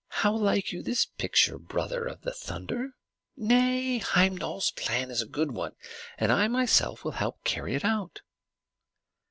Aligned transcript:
How 0.25 0.35
like 0.35 0.71
you 0.71 0.81
this 0.81 1.05
picture, 1.05 1.59
brother 1.59 2.07
of 2.07 2.21
the 2.21 2.33
thunder? 2.33 2.95
Nay, 3.37 3.99
Heimdal's 3.99 4.71
plan 4.71 5.11
is 5.11 5.21
a 5.21 5.27
good 5.27 5.51
one, 5.51 5.75
and 6.17 6.31
I 6.31 6.47
myself 6.47 7.03
will 7.05 7.11
help 7.11 7.43
to 7.43 7.49
carry 7.51 7.75
it 7.75 7.85
out." 7.85 8.21